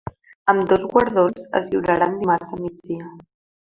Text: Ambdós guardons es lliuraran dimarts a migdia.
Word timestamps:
Ambdós 0.53 0.85
guardons 0.93 1.45
es 1.61 1.69
lliuraran 1.71 2.19
dimarts 2.25 2.59
a 2.59 2.63
migdia. 2.67 3.17